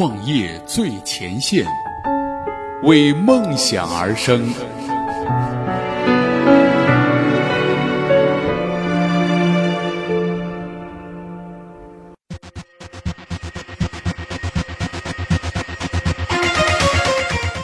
[0.00, 1.62] 创业最前线，
[2.84, 4.50] 为梦想而生。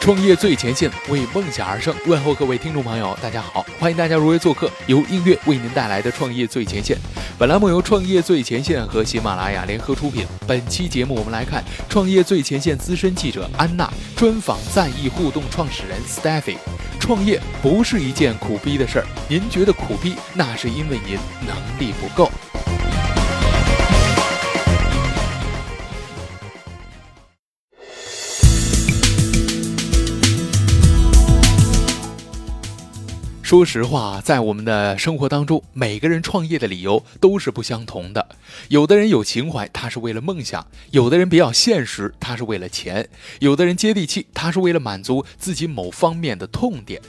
[0.07, 1.93] 创业最前线，为梦想而生。
[2.05, 6.95] 问候各位听众朋友，大家好，欢迎大家如约做客由音乐为您带来的《创业最前线》。
[7.37, 10.25] 本栏目由《创业最前线》和喜马拉雅联合出品。
[10.47, 16.55] 本期节目，我们来看《创业最前线》资深记者安娜专访赞意互动创始人 Steffy。
[17.01, 22.31] 创业不是一件苦逼的事儿，您觉得苦逼，那是因为您能力不够。
[33.47, 38.27] 说实话，在我们的生活当中，每个人创业的理由都是不相同的。
[38.67, 40.61] 有的人有情怀，他是为了梦想；
[40.91, 43.05] 有的人比较现实，他是为了钱；
[43.39, 47.01] 有的人接地气，他是为了满足自己某方面的痛点。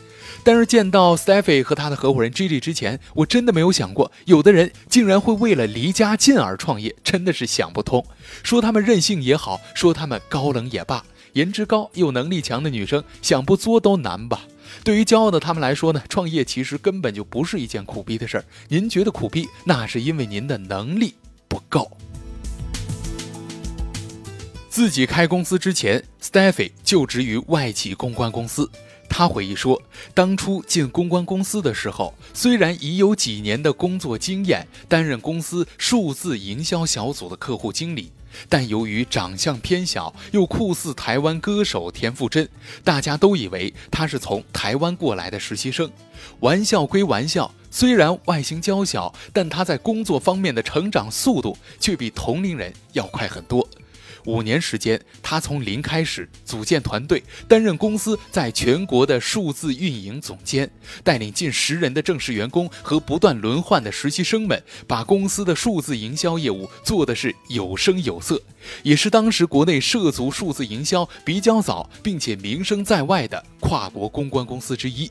[0.44, 8.06] 但是见到 Steffy 和他的合伙人 Gigi 之前，我真的没有想过，有的人竟然会为了离家近而创业，真的是想不通。
[8.44, 14.42] 说他们任性也好，说他们高冷也罢，颜值高又能力强的女生，想不作都难吧。
[14.84, 18.44] 对于骄傲的他们来说呢，创业其实根本就不是一件苦逼的事儿。
[18.68, 21.14] 您觉得苦逼，那是因为您的能力
[21.48, 21.90] 不够。
[24.68, 28.70] 自己开公司之前，Steffy 就职于外企公关公司。
[29.08, 29.80] 他回忆说，
[30.14, 38.12] 当初进公关公司的时候，虽然已有几年的工作经验，担任公司数字营销小组的客户经理。
[38.48, 42.48] 但由于长相偏小，又酷似台湾歌手田馥甄，
[42.84, 45.90] 大家都以为他是从台湾过来的实习生。
[46.40, 53.68] 玩笑归玩笑，虽然外形娇小，但他在工作方面的成长速度却比同龄人要快很多。
[54.28, 60.70] 五年时间，他从零开始组建团队，担任公司在全国的数字运营总监，
[61.02, 68.38] 带领近十人的正式员工和不断轮换的实习生们，把公司的数字营销业务做的是有声有色，
[68.82, 75.10] 也是当时国内涉足数字营销比较早并且名声在外的跨国公关公司之一。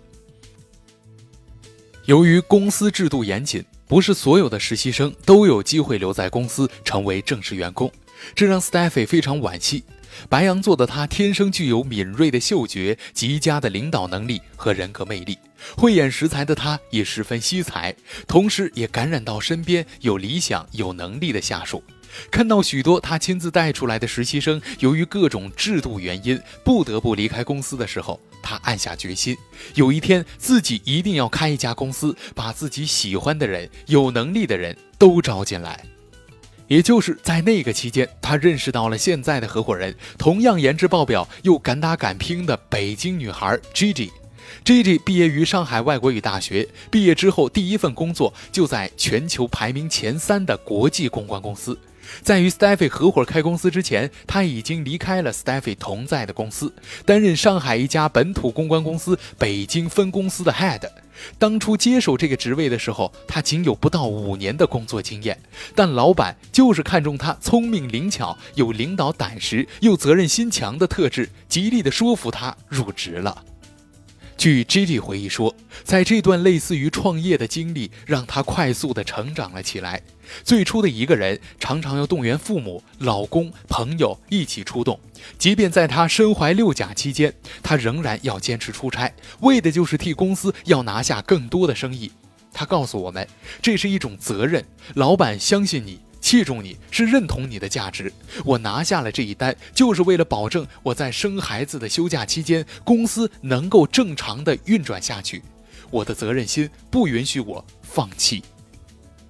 [2.06, 7.92] 由于公司制度严谨，不是所有的实习生都有机会留在公司成为正式员工。
[8.36, 9.84] 这让 Steffy 非常惋惜。
[10.30, 15.38] 白羊座的他天生具有敏锐的嗅觉、极佳的领导能力和人格魅力，
[15.76, 17.96] 慧眼识才的他也十分惜才，
[18.28, 21.84] 同时也感染到身边有理想、有能力的下属。
[22.32, 29.38] 看到许多他亲自带出来的实习生由于各种制度原因不得不离开公司的时候，他暗下决心，
[29.76, 35.86] 有一天自己一定要开一家公司，把自己喜欢的人、有能力的人都招进来。
[36.68, 44.10] 也就是在那个期间，他认识到了现在的合伙人，同样颜值爆表又敢打敢拼的北京女孩 Gigi。
[44.66, 51.78] Gigi 毕业于上海外国语大学，毕业之后第一份工作就在全球排名前三的国际公关公司。
[52.22, 56.74] 在与 Steffy 合伙开公司之前，他已经离开了 Steffy 同在的公司，
[57.06, 60.90] 担任上海一家本土公关公司北京分公司的 Head。
[61.40, 65.40] 当初接手这个职位的时候，他仅有不到五年的工作经验，
[65.74, 73.44] 但老板就是看中他聪明灵巧、有领导胆识又责任心强的特质，极力的说服他入职了。
[74.38, 75.54] 据 Gigi 回忆说，
[75.84, 80.02] 在这段类似于创业的经历，让他快速的成长了起来。
[80.44, 85.00] 最初的一个人，常常要动员父母、老公、朋友一起出动。
[85.40, 87.34] 即便在他身怀六甲期间，
[87.64, 92.12] 他仍然要坚持出差，为的就是替公司要拿下更多的生意。
[92.54, 93.28] 他告诉我们，
[93.62, 96.00] 这是一种责任，老板相信你。
[96.28, 98.12] 器重你是认同你的价值，
[98.44, 105.42] 我拿下了这一单，就是为了保证我在生孩子的休假期间，公司能够正常的运转下去。
[105.90, 108.44] 我的责任心不允许我放弃。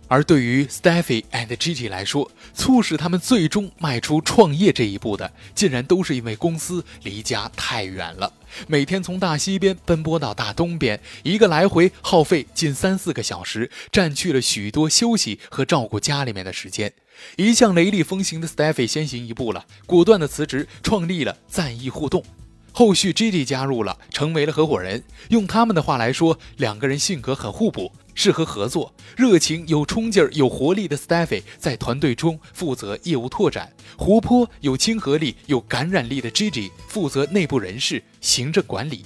[0.08, 8.32] 而对于 Steffy and Gigi 来说，促使他们最终迈出创业这一步的，竟然都是因为公司离家太远了。
[8.68, 16.94] 每天从大西边奔波到大东边，一个来回耗费近三四个小时，占据了许多休息和照顾家里面的时间。
[17.36, 22.24] 一向雷厉风行的 Steffy 先行一步了，果断的辞职，创立了赞意互动。
[22.72, 25.04] 后续 Gigi 加入了，成为了合伙人。
[25.30, 27.92] 用他们的话来说，两个人性格很互补。
[28.18, 39.06] 适合合作，热情、有冲劲儿、有活力的 Steffy 在团队中负责业务拓展；活泼、有亲和力、有感染力的 Gigi 负责内部人事、行政管理。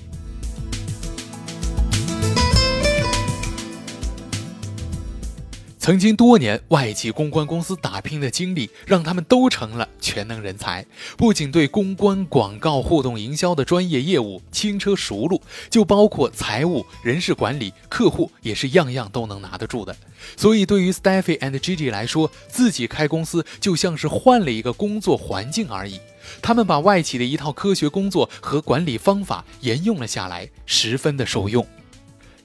[5.82, 10.86] 曾经多年外企公关公司打拼的经历，让他们都成了全能人才。
[11.18, 15.42] 不仅对公关、广告、互动营销的专业业务轻车熟路，
[15.72, 19.96] 就包括财务、人事管理、客户，也是样样都能拿得住的。
[20.38, 26.00] 所以，对于 Steffy and Gigi 来说，自己开公司就像是换了一个工作环境而已。
[26.44, 31.66] 他们把外企的一套科学工作和管理方法沿用了下来，十分的受用。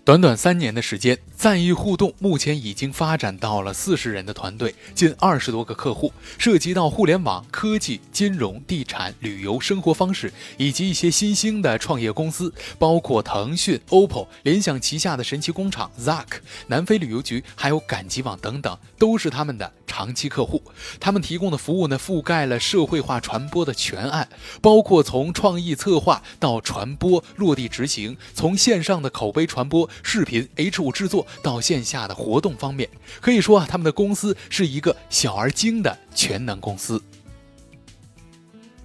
[0.06, 16.38] 短短三年的时间，赞意互动目前已经发展到了四十人的团队，近二十多个客户，涉及到互联网、科技、金融、地产、旅游、生活方式，以及一些新兴的创业公司，包括腾讯、OPPO、联想旗下的神奇工厂、Zack、
[16.69, 20.62] 南非旅游局，还有赶集网等等，都是他们的长期客户。
[21.00, 24.29] 他们提供的服务呢，覆盖了社会化传播的全案，
[24.62, 29.91] 包括从创意策划到传播落地执行，从线上的口碑传播。
[30.02, 32.88] 视频 H 五制作到线下的活动方面，
[33.20, 37.02] 可以说啊，他们的公司是一个小而精的全能公司。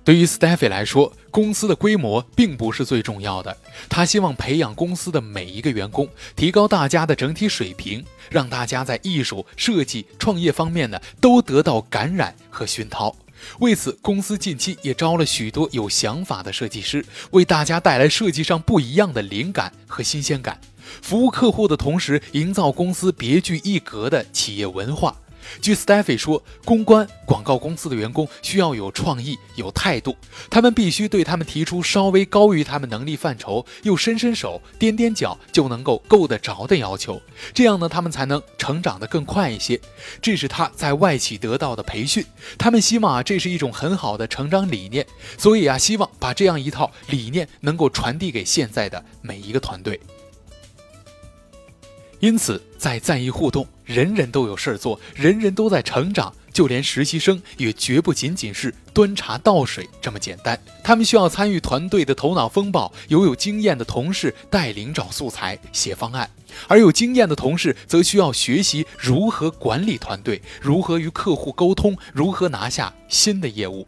[0.04, 3.56] 对于 Steffy 来说，公司的规模并不是最重要的，
[3.88, 13.16] 他希望培养公司的每一个员工，提高大家的整体水平，让大家在艺术、设计、创业方面呢都得到感染和熏陶。
[13.60, 20.60] 为此，公司近期也招了许多有想法的设计师，为大家带来设计上不一样的灵感和新鲜感。
[21.02, 25.16] 服务客户的同时，营造公司别具一格的企业文化。
[25.60, 30.16] 据 Steffy 说，公关广告公司的员工需要有创意、有态度，
[30.52, 37.20] 他们必须对他们提出稍微高于他们能力范畴，又伸伸手、踮踮脚就能够够得着的要求，
[37.56, 39.82] 这样呢，他们才能成长得更快一些。
[40.22, 42.24] 这是他在外企得到的培训，
[42.58, 45.06] 他们希望啊，这是一种很好的成长理念，
[45.40, 50.00] 所以啊，希望把这样一套理念能够传递给现在的每一个团队。
[52.22, 60.60] 因此，在赞誉互动，人人都有事儿做，人人都在成长，就连实习生也绝不仅仅是端茶倒水这么简单。
[60.84, 66.30] 他们需要参与团队的头脑风暴，由有经验的同事带领找素材、写方案，
[66.68, 73.88] 而有经验的同事则需要学习如何管理团队，如何与客户沟通，如何拿下新的业务。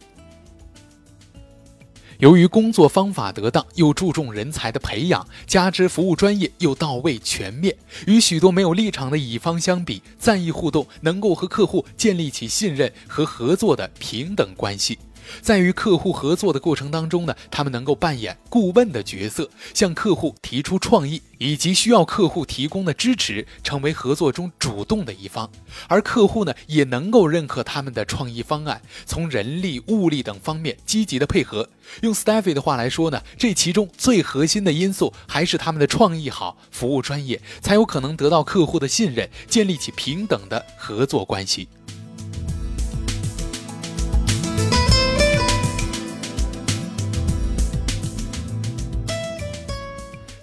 [2.18, 7.74] 由于工作方法得当，又注重人才的培养，加之服务专业又到位全面，
[8.06, 14.98] 与许多没有立场的乙方相比，赞意互动能够和客户建立起信任和合作的平等关系。
[15.40, 25.50] 在与客户合作的过程当中呢，他们能够扮演顾问的角色，向客户提出创意以及需要客户提供的支持，成为合作中主动的一方。
[25.88, 31.68] 而客户呢，也能够认可他们的创意方案，从人力、物力等方面积极的配合。
[32.00, 41.68] 用 Steffy 的话来说呢，这其中最核心的因素还是他们的创意好，服务专业，才有可能得到客户的信任，建立起平等的合作关系。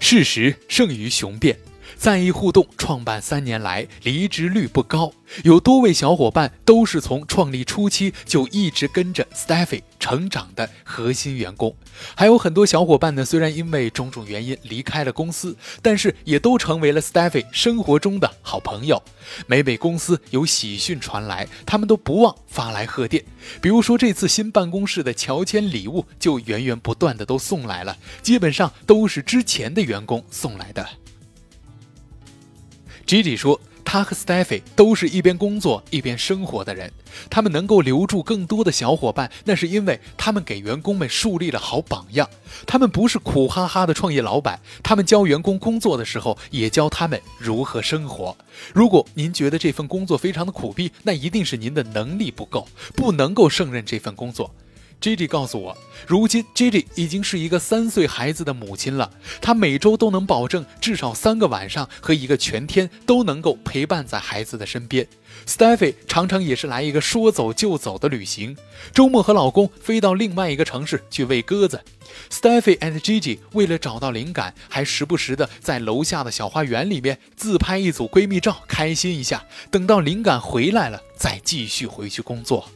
[0.02, 1.56] 事实胜于雄辩。
[2.02, 5.12] 赞意互动创办三年来，离职率不高，
[5.44, 11.72] 有多位小伙伴都是从创立初期就一直跟着 Steffy 成长的核心员工。
[12.16, 19.00] 还有很多小伙伴呢，虽然因为种种原因离开了公司，但是也都成为了 Steffy 生活中的好朋友。
[19.46, 23.24] 每每公司有喜讯传来，他们都不忘发来贺电。
[23.60, 30.84] 比如说这次新办公室的乔迁礼物，就源源不断的都送来了，基本上都是之前的员工送来的。
[33.12, 36.90] Gigi 说，他和 Steffy 都是一边工作一边生活的人。
[37.28, 42.26] 他们能够留住更多的小伙伴，那是因为他们给员工们树立了好榜样。
[42.66, 48.34] 他们不是苦哈哈的创业老板，他们教员工工作的时候，也教他们如何生活。
[48.72, 52.66] 如果您觉得这份工作非常的苦逼，那一定是您的能力不够，
[52.96, 54.54] 不能够胜任这份工作。
[55.02, 59.10] Gigi 告诉我，如今 Gigi 已经是一个三岁孩子的母亲了。
[59.40, 65.06] 她每周都能保证至少三个晚上和一个全天都能够陪伴在孩子的身边。
[65.44, 68.56] Steffy 常常也是来一个说走就走的旅行，
[68.94, 71.82] 周末和老公飞到另外一个城市去喂鸽子。
[72.30, 79.42] Steffy and Gigi 为了找到灵感，还时不时的在楼下的小花园里面自拍一组闺蜜照，开心一下。
[79.70, 82.68] 等到灵感回来了，再继续回去工作。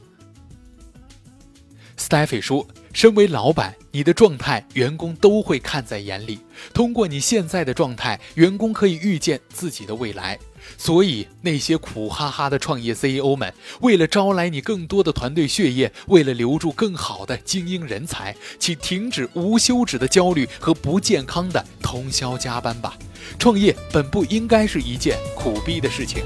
[2.09, 6.39] Steffy 说：“身为老板，你的状态员工都会看在眼里。
[6.73, 10.39] 通过你现在的状态，员工可以预见自己的未来。
[10.79, 22.97] 所以，那些苦哈哈的创业 CEO 们，为了招来你更多的团队血液，为了留住更好的精英人才，请停止无休止的焦虑和不健康的通宵加班吧。
[23.37, 26.23] 创业本不应该是一件苦逼的事情。”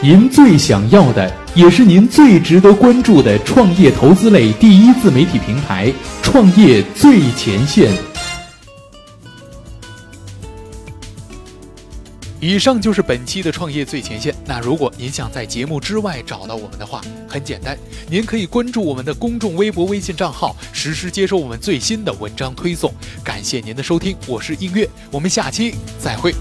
[0.00, 7.90] 您最想要的，也是您最值得关注的创业投资类第一自媒体平台——创业最前线。
[12.38, 14.32] 以上就是本期的创业最前线。
[14.46, 17.76] 那如果您想在节目之外找到我们的话，很简单，
[18.08, 22.94] 您可以关注我们的公众微博、微信账号，实时接收我们最新的文章推送。
[23.24, 26.32] 感谢您的收听，我是映月，我们下期再会。